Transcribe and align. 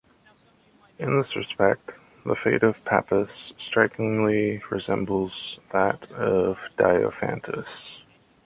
In 0.97 1.15
this 1.15 1.35
respect 1.35 1.99
the 2.25 2.35
fate 2.35 2.63
of 2.63 2.83
Pappus 2.85 3.53
strikingly 3.59 4.63
resembles 4.71 5.59
that 5.73 6.11
of 6.13 6.57
Diophantus. 6.75 8.01